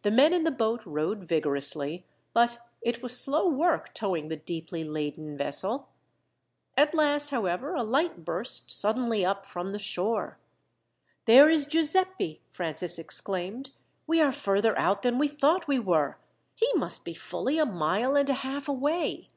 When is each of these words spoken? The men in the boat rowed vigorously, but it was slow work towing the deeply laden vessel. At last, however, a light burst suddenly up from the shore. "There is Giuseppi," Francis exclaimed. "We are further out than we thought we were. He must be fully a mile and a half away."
The 0.00 0.10
men 0.10 0.32
in 0.32 0.44
the 0.44 0.50
boat 0.50 0.80
rowed 0.86 1.24
vigorously, 1.24 2.06
but 2.32 2.58
it 2.80 3.02
was 3.02 3.20
slow 3.20 3.46
work 3.46 3.92
towing 3.92 4.28
the 4.28 4.36
deeply 4.36 4.82
laden 4.82 5.36
vessel. 5.36 5.90
At 6.74 6.94
last, 6.94 7.32
however, 7.32 7.74
a 7.74 7.82
light 7.82 8.24
burst 8.24 8.70
suddenly 8.70 9.26
up 9.26 9.44
from 9.44 9.72
the 9.72 9.78
shore. 9.78 10.38
"There 11.26 11.50
is 11.50 11.66
Giuseppi," 11.66 12.40
Francis 12.50 12.98
exclaimed. 12.98 13.72
"We 14.06 14.22
are 14.22 14.32
further 14.32 14.74
out 14.78 15.02
than 15.02 15.18
we 15.18 15.28
thought 15.28 15.68
we 15.68 15.80
were. 15.80 16.16
He 16.54 16.72
must 16.74 17.04
be 17.04 17.12
fully 17.12 17.58
a 17.58 17.66
mile 17.66 18.16
and 18.16 18.30
a 18.30 18.40
half 18.40 18.70
away." 18.70 19.28